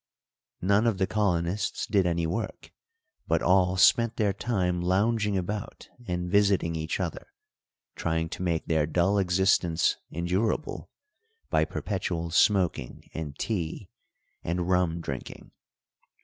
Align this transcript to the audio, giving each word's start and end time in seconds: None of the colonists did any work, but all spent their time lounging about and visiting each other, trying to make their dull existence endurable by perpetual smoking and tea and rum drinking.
None 0.61 0.87
of 0.87 0.97
the 0.97 1.05
colonists 1.05 1.85
did 1.85 2.07
any 2.07 2.25
work, 2.25 2.71
but 3.27 3.43
all 3.43 3.77
spent 3.77 4.15
their 4.17 4.33
time 4.33 4.81
lounging 4.81 5.37
about 5.37 5.89
and 6.07 6.27
visiting 6.27 6.75
each 6.75 6.99
other, 6.99 7.27
trying 7.95 8.27
to 8.29 8.41
make 8.41 8.65
their 8.65 8.87
dull 8.87 9.19
existence 9.19 9.97
endurable 10.09 10.89
by 11.51 11.65
perpetual 11.65 12.31
smoking 12.31 13.11
and 13.13 13.37
tea 13.37 13.91
and 14.43 14.67
rum 14.67 15.01
drinking. 15.01 15.51